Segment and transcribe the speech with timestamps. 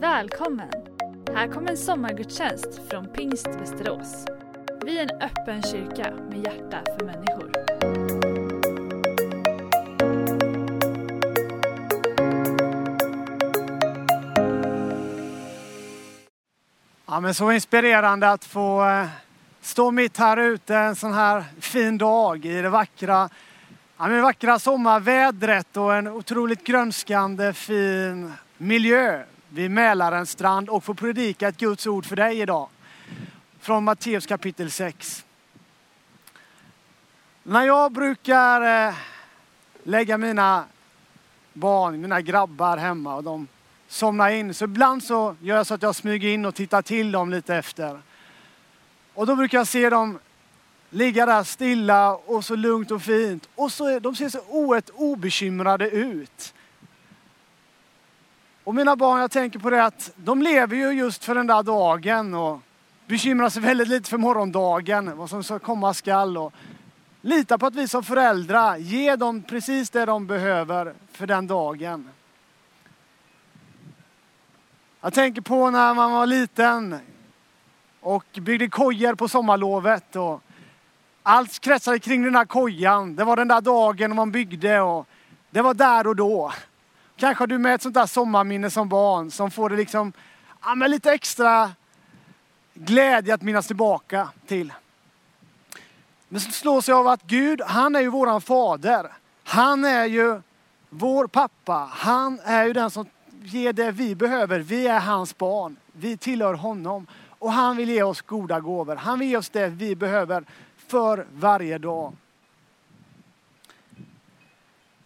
[0.00, 0.70] Välkommen!
[1.34, 4.26] Här kommer en sommargudstjänst från Pingst Västerås.
[4.84, 7.50] Vi är en öppen kyrka med hjärta för människor.
[17.06, 19.06] Ja, men så inspirerande att få eh,
[19.60, 23.28] stå mitt här ute en sån här fin dag i det vackra,
[23.96, 30.84] ja, men det vackra sommarvädret och en otroligt grönskande fin miljö vid Mälarens strand och
[30.84, 32.68] få predika ett Guds ord för dig idag.
[33.60, 35.24] Från Matteus kapitel 6.
[37.42, 38.94] När jag brukar eh,
[39.82, 40.64] lägga mina
[41.52, 43.48] barn, mina grabbar hemma och de
[43.88, 44.54] somnar in.
[44.54, 47.56] Så ibland så gör jag så att jag smyger in och tittar till dem lite
[47.56, 48.00] efter.
[49.14, 50.18] Och då brukar jag se dem
[50.90, 53.48] ligga där stilla och så lugnt och fint.
[53.54, 56.54] Och så de ser så oerhört obekymrade ut.
[58.70, 61.62] Och mina barn, jag tänker på det att de lever ju just för den där
[61.62, 62.60] dagen och
[63.06, 66.38] bekymrar sig väldigt lite för morgondagen, vad som ska komma skall.
[66.38, 66.52] Och
[67.20, 72.08] lita på att vi som föräldrar ger dem precis det de behöver för den dagen.
[75.00, 76.98] Jag tänker på när man var liten
[78.00, 80.16] och byggde kojor på sommarlovet.
[80.16, 80.42] Och
[81.22, 83.16] allt kretsade kring den där kojan.
[83.16, 85.06] Det var den där dagen man byggde och
[85.50, 86.52] det var där och då.
[87.20, 90.12] Kanske har du med ett sånt där sommarminne som barn som får det liksom,
[90.62, 91.70] ja, men lite extra
[92.74, 94.72] glädje att minnas tillbaka till.
[96.28, 99.12] Men så slås jag av att Gud, han är ju våran fader.
[99.44, 100.40] Han är ju
[100.88, 101.90] vår pappa.
[101.92, 103.06] Han är ju den som
[103.42, 104.60] ger det vi behöver.
[104.60, 105.76] Vi är hans barn.
[105.92, 107.06] Vi tillhör honom.
[107.38, 108.96] Och han vill ge oss goda gåvor.
[108.96, 110.44] Han vill ge oss det vi behöver
[110.88, 112.12] för varje dag.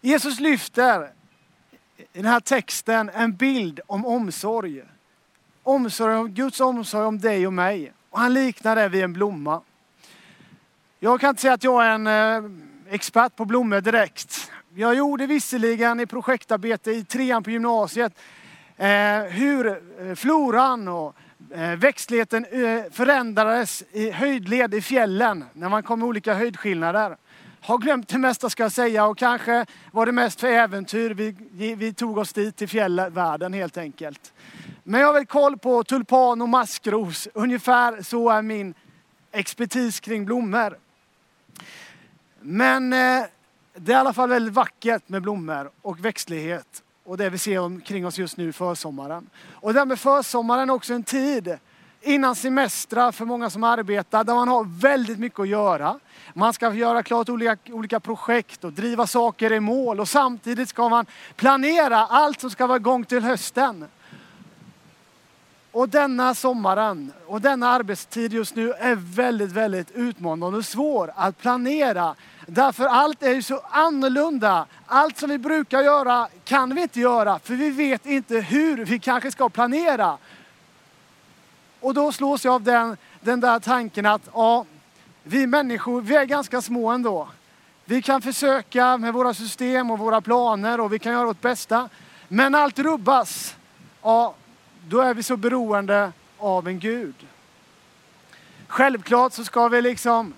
[0.00, 1.12] Jesus lyfter
[1.96, 4.82] i den här texten en bild om omsorg.
[5.62, 7.92] Omsorg om Guds omsorg om dig och mig.
[8.10, 9.60] Och han liknar det vid en blomma.
[11.00, 12.50] Jag kan inte säga att jag är en eh,
[12.94, 14.50] expert på blommor direkt.
[14.74, 18.12] Jag gjorde visserligen i projektarbete i trean på gymnasiet
[18.76, 19.66] eh, hur
[20.00, 21.16] eh, floran och
[21.54, 27.16] eh, växtligheten eh, förändrades i höjdled i fjällen när man kom med olika höjdskillnader.
[27.66, 31.10] Har glömt det mesta ska jag säga och kanske var det mest för äventyr.
[31.10, 34.32] Vi, vi tog oss dit till fjällvärlden helt enkelt.
[34.82, 37.28] Men jag har väl koll på tulpan och maskros.
[37.34, 38.74] Ungefär så är min
[39.32, 40.78] expertis kring blommor.
[42.40, 43.24] Men eh,
[43.74, 46.82] det är i alla fall väldigt vackert med blommor och växtlighet.
[47.04, 49.30] Och det vi ser omkring oss just nu försommaren.
[49.36, 51.58] Och det här med försommaren är också en tid
[52.04, 55.98] innan semestrar för många som arbetar där man har väldigt mycket att göra.
[56.34, 60.88] Man ska göra klart olika, olika projekt och driva saker i mål och samtidigt ska
[60.88, 61.06] man
[61.36, 63.84] planera allt som ska vara igång till hösten.
[65.72, 71.38] Och denna sommaren och denna arbetstid just nu är väldigt, väldigt utmanande och svår att
[71.38, 72.14] planera.
[72.46, 74.66] Därför allt är ju så annorlunda.
[74.86, 78.98] Allt som vi brukar göra kan vi inte göra för vi vet inte hur vi
[78.98, 80.18] kanske ska planera.
[81.84, 84.64] Och då slås jag av den, den där tanken att ja,
[85.22, 87.28] vi människor, vi är ganska små ändå.
[87.84, 91.88] Vi kan försöka med våra system och våra planer och vi kan göra vårt bästa.
[92.28, 93.56] Men allt rubbas.
[94.02, 94.34] Ja,
[94.88, 97.14] då är vi så beroende av en Gud.
[98.66, 100.34] Självklart så ska vi liksom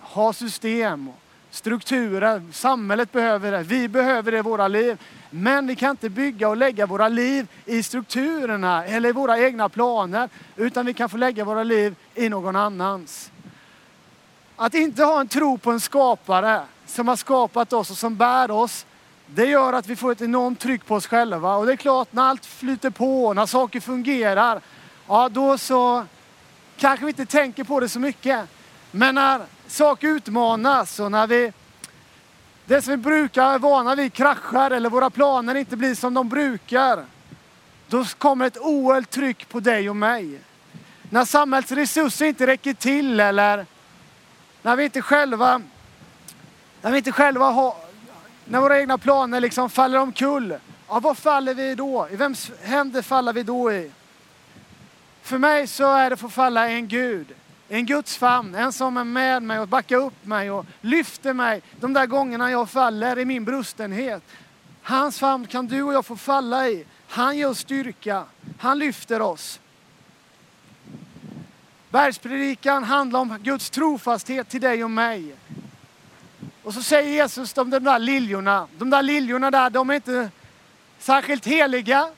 [0.00, 1.20] ha system och
[1.50, 2.42] strukturer.
[2.52, 3.62] Samhället behöver det.
[3.62, 4.98] Vi behöver det i våra liv.
[5.38, 9.68] Men vi kan inte bygga och lägga våra liv i strukturerna eller i våra egna
[9.68, 10.28] planer.
[10.56, 13.30] Utan vi kan få lägga våra liv i någon annans.
[14.56, 18.50] Att inte ha en tro på en skapare som har skapat oss och som bär
[18.50, 18.86] oss.
[19.26, 21.56] Det gör att vi får ett enormt tryck på oss själva.
[21.56, 24.60] Och det är klart, när allt flyter på, när saker fungerar.
[25.08, 26.04] Ja, då så
[26.76, 28.48] kanske vi inte tänker på det så mycket.
[28.90, 31.52] Men när saker utmanas och när vi
[32.66, 36.28] det som vi brukar vara vana vid kraschar eller våra planer inte blir som de
[36.28, 37.04] brukar.
[37.88, 40.40] Då kommer ett oerhört tryck på dig och mig.
[41.10, 43.66] När samhällets resurser inte räcker till eller
[44.62, 45.62] när vi inte själva,
[46.82, 47.74] när vi inte själva har,
[48.44, 50.54] när våra egna planer liksom faller omkull.
[50.88, 52.08] Ja, vad faller vi då?
[52.10, 53.90] I vems händer faller vi då i?
[55.22, 57.34] För mig så är det att få falla i en Gud
[57.68, 61.62] en Guds famn, en som är med mig och backar upp mig och lyfter mig
[61.80, 64.22] de där gångerna jag faller i min brustenhet.
[64.82, 66.84] Hans famn kan du och jag få falla i.
[67.08, 68.24] Han ger oss styrka.
[68.58, 69.60] Han lyfter oss.
[71.90, 75.34] Bergspredikan handlar om Guds trofasthet till dig och mig.
[76.62, 78.68] Och så säger Jesus om de där liljorna.
[78.78, 80.30] De där liljorna där, de är inte
[80.98, 82.10] särskilt heliga.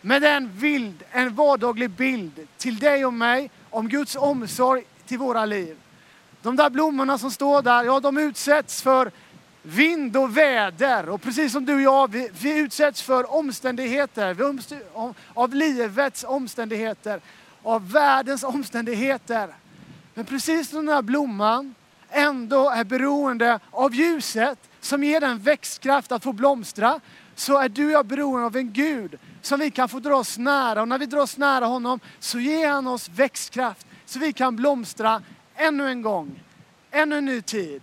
[0.00, 5.44] med den bild, en vardaglig bild till dig och mig om Guds omsorg till våra
[5.44, 5.76] liv.
[6.42, 9.10] De där blommorna som står där, ja de utsätts för
[9.62, 11.08] vind och väder.
[11.08, 14.72] Och precis som du och jag, vi, vi utsätts för omständigheter, vi omst
[15.34, 17.20] av livets omständigheter,
[17.62, 19.54] av världens omständigheter.
[20.14, 21.74] Men precis som den här blomman
[22.10, 27.00] ändå är beroende av ljuset som ger den växtkraft att få blomstra,
[27.34, 30.38] så är du och jag beroende av en Gud som vi kan få dra oss
[30.38, 30.82] nära.
[30.82, 34.56] Och när vi drar oss nära honom så ger han oss växtkraft så vi kan
[34.56, 35.22] blomstra
[35.54, 36.40] ännu en gång,
[36.90, 37.82] ännu en ny tid.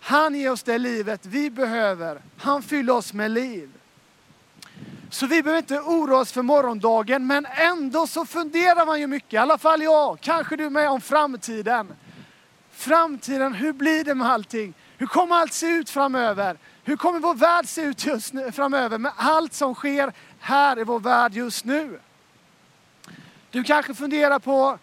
[0.00, 2.20] Han ger oss det livet vi behöver.
[2.38, 3.70] Han fyller oss med liv.
[5.10, 9.32] Så vi behöver inte oroa oss för morgondagen, men ändå så funderar man ju mycket,
[9.32, 11.94] i alla fall jag, kanske du med, om framtiden.
[12.70, 14.74] Framtiden, hur blir det med allting?
[14.98, 16.56] Hur kommer allt se ut framöver?
[16.84, 20.84] Hur kommer vår värld se ut just nu, framöver med allt som sker här i
[20.84, 22.00] vår värld just nu?
[23.50, 24.78] Du kanske funderar på,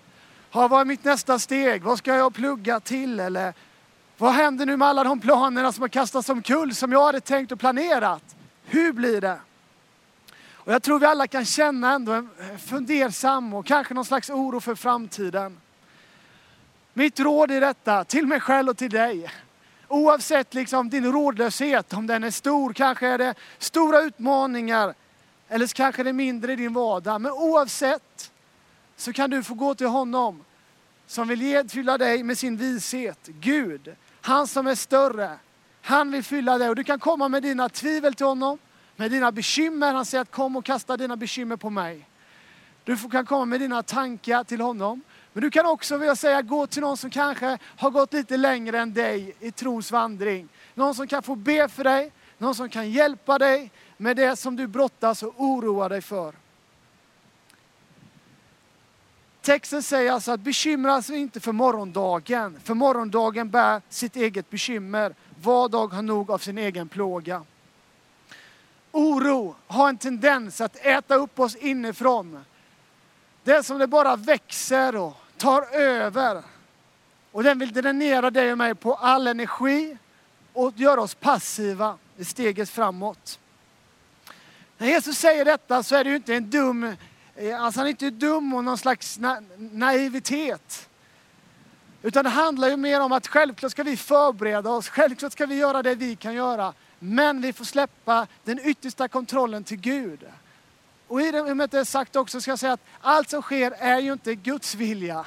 [0.51, 1.83] vad är mitt nästa steg?
[1.83, 3.19] Vad ska jag plugga till?
[3.19, 3.53] Eller
[4.17, 7.51] vad händer nu med alla de planerna som har kastats omkull som jag hade tänkt
[7.51, 8.35] och planerat?
[8.65, 9.39] Hur blir det?
[10.51, 12.29] Och jag tror vi alla kan känna ändå en
[12.59, 15.57] fundersam och kanske någon slags oro för framtiden.
[16.93, 19.31] Mitt råd i detta, till mig själv och till dig.
[19.87, 24.93] Oavsett liksom din rådlöshet, om den är stor, kanske är det stora utmaningar
[25.49, 27.21] eller kanske det är mindre i din vardag.
[27.21, 28.31] Men oavsett
[28.99, 30.43] så kan du få gå till honom
[31.07, 33.27] som vill fylla dig med sin vishet.
[33.27, 35.37] Gud, han som är större.
[35.81, 38.57] Han vill fylla dig och du kan komma med dina tvivel till honom,
[38.95, 39.93] med dina bekymmer.
[39.93, 42.09] Han säger att kom och kasta dina bekymmer på mig.
[42.83, 45.01] Du kan komma med dina tankar till honom.
[45.33, 48.37] Men du kan också, vill jag säga, gå till någon som kanske har gått lite
[48.37, 50.49] längre än dig i trons vandring.
[50.73, 54.55] Någon som kan få be för dig, någon som kan hjälpa dig med det som
[54.55, 56.48] du brottas och oroar dig för.
[59.49, 65.15] Texten säger alltså att bekymra sig inte för morgondagen, för morgondagen bär sitt eget bekymmer.
[65.41, 67.43] Var dag har nog av sin egen plåga.
[68.91, 72.45] Oro har en tendens att äta upp oss inifrån.
[73.43, 76.43] Det är som det bara växer och tar över.
[77.31, 79.97] Och den vill dränera dig och mig på all energi
[80.53, 83.39] och göra oss passiva i steget framåt.
[84.77, 86.95] När Jesus säger detta så är det ju inte en dum
[87.39, 90.89] Eh, alltså han är inte dum och någon slags na naivitet.
[92.01, 95.55] Utan det handlar ju mer om att självklart ska vi förbereda oss, självklart ska vi
[95.55, 96.73] göra det vi kan göra.
[96.99, 100.19] Men vi får släppa den yttersta kontrollen till Gud.
[101.07, 103.99] Och i det med det sagt också ska jag säga att allt som sker är
[103.99, 105.25] ju inte Guds vilja.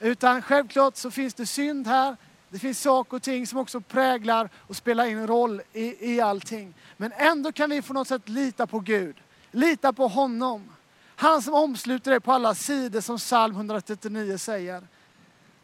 [0.00, 2.16] Utan självklart så finns det synd här,
[2.48, 6.74] det finns saker och ting som också präglar och spelar in roll i, i allting.
[6.96, 9.16] Men ändå kan vi på något sätt lita på Gud,
[9.50, 10.68] lita på honom.
[11.16, 14.82] Han som omsluter dig på alla sidor som psalm 139 säger.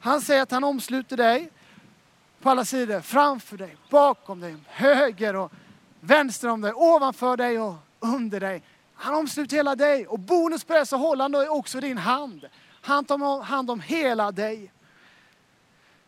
[0.00, 1.50] Han säger att han omsluter dig
[2.40, 5.52] på alla sidor, framför dig, bakom dig, höger och
[6.00, 8.62] vänster om dig, ovanför dig och under dig.
[8.94, 12.44] Han omsluter hela dig och bonus på det så håller han också din hand.
[12.80, 14.72] Han tar hand om hela dig.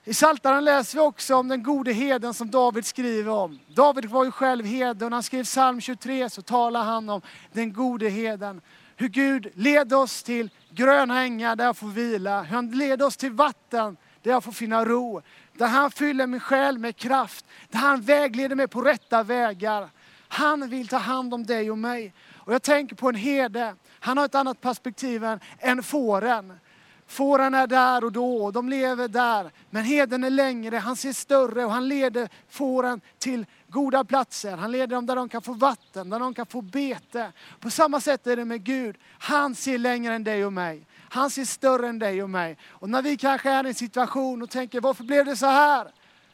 [0.05, 3.59] I Saltaren läser vi också om den gode heden som David skriver om.
[3.69, 7.23] David var ju själv herde och när han skrev psalm 23 så talar han om
[7.53, 8.61] den gode heden
[9.01, 12.43] hur Gud leder oss till gröna ängar där jag får vila.
[12.43, 15.23] Hur han leder oss till vatten där jag får finna ro.
[15.53, 17.45] Där han fyller min själ med kraft.
[17.69, 19.89] Där han vägleder mig på rätta vägar.
[20.29, 22.15] Han vill ta hand om dig och mig.
[22.35, 23.75] Och jag tänker på en herde.
[24.01, 26.59] Han har ett annat perspektiv än, än fåren.
[27.07, 29.51] Fåren är där och då, de lever där.
[29.71, 34.57] Men heden är längre, han ser större och han leder fåren till goda platser.
[34.57, 37.33] Han leder dem där de kan få vatten, där de kan få bete.
[37.61, 38.97] På samma sätt är det med Gud.
[39.19, 40.87] Han ser längre än dig och mig.
[41.11, 42.57] Han ser större än dig och mig.
[42.69, 45.89] Och när vi kanske är i en situation och tänker, varför blev det så här?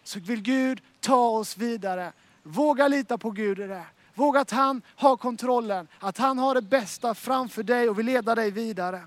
[0.04, 2.12] Så vill Gud ta oss vidare.
[2.42, 3.84] Våga lita på Gud i det.
[4.14, 8.34] Våga att han har kontrollen, att han har det bästa framför dig och vill leda
[8.34, 9.00] dig vidare.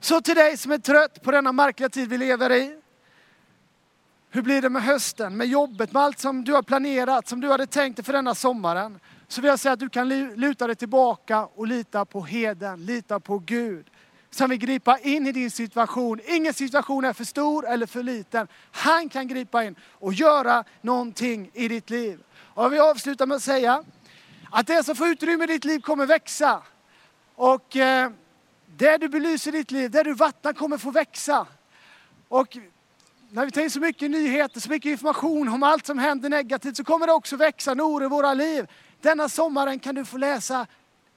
[0.00, 2.79] Så till dig som är trött på denna märkliga tid vi lever i.
[4.32, 7.50] Hur blir det med hösten, med jobbet, med allt som du har planerat, som du
[7.50, 9.00] hade tänkt dig för denna sommaren?
[9.28, 13.20] Så vill jag säga att du kan luta dig tillbaka och lita på heden, lita
[13.20, 13.86] på Gud.
[14.30, 16.20] Som vill gripa in i din situation.
[16.24, 18.48] Ingen situation är för stor eller för liten.
[18.70, 22.20] Han kan gripa in och göra någonting i ditt liv.
[22.34, 23.84] Och jag vill avsluta med att säga
[24.50, 26.62] att det som får utrymme i ditt liv kommer växa.
[27.34, 28.10] Och eh,
[28.66, 31.46] det du belyser i ditt liv, det du vattnar kommer få växa.
[32.28, 32.56] Och
[33.32, 36.76] när vi tar in så mycket nyheter, så mycket information om allt som händer negativt
[36.76, 38.66] så kommer det också växa en oro i våra liv.
[39.00, 40.66] Denna sommaren kan du få läsa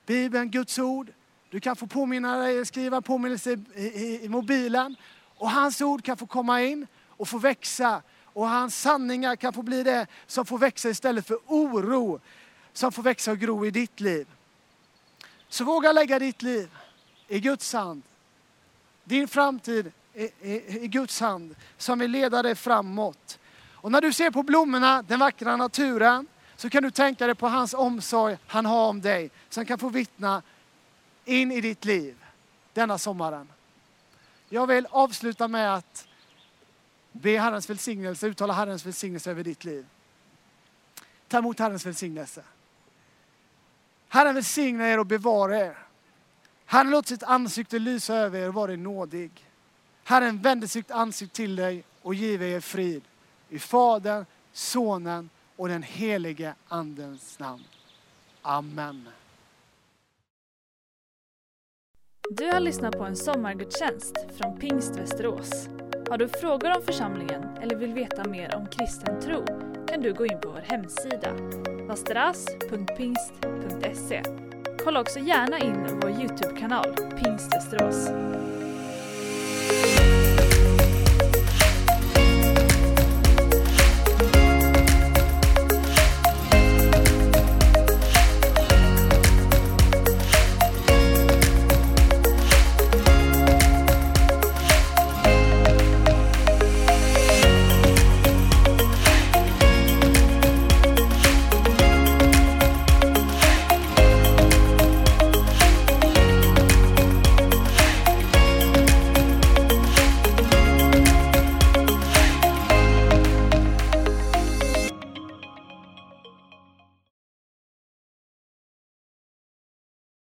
[0.05, 1.12] Bibeln, Guds ord.
[1.50, 4.96] Du kan få påminna dig, skriva påminnelse i, i, i mobilen.
[5.38, 8.01] Och hans ord kan få komma in och få växa.
[8.25, 12.20] Och hans sanningar kan få bli det som får växa istället för oro.
[12.74, 14.27] Som får växa och gro i ditt liv.
[15.50, 16.70] Så våga lägga ditt liv
[17.27, 18.03] i Guds hand.
[19.03, 23.39] Din framtid i, i, i Guds hand som vill leda dig framåt.
[23.72, 27.48] Och när du ser på blommorna, den vackra naturen, så kan du tänka dig på
[27.48, 29.32] hans omsorg han har om dig.
[29.50, 30.41] Som kan få vittna
[31.25, 32.15] in i ditt liv
[32.74, 33.48] denna sommaren.
[34.50, 36.08] Jag vill avsluta med att
[37.12, 39.86] be Herrens välsignelse, uttala Herrens välsignelse över ditt liv.
[41.27, 42.43] Ta emot Herrens välsignelse.
[44.08, 45.77] Herren välsigna er och bevara er.
[46.65, 49.32] Herren låter sitt ansikte lysa över er och vara nådig.
[50.03, 53.01] Herren vände sitt ansikte till dig och giver er frid.
[53.50, 57.63] I Fadern, Sonen och den helige Andens namn.
[58.41, 59.10] Amen.
[62.29, 65.67] Du har lyssnat på en sommargudstjänst från Pingst Västerås.
[66.10, 69.45] Har du frågor om församlingen eller vill veta mer om kristen tro
[69.88, 71.33] kan du gå in på vår hemsida,
[71.88, 74.24] vasteras.pingst.se.
[74.83, 78.10] Kolla också gärna in vår Youtube-kanal, Pingst Västerås.